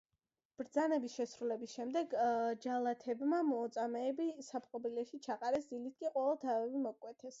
ბრძანების 0.59 1.17
შესრულების 1.19 1.75
შემდეგ 1.79 2.15
ჯალათებმა 2.63 3.41
მოწამეები 3.51 4.27
საპყრობილეში 4.49 5.21
ჩაყარეს, 5.29 5.69
დილით 5.75 6.01
კი 6.01 6.15
ყველას 6.17 6.43
თავები 6.47 6.83
მოჰკვეთეს. 6.89 7.29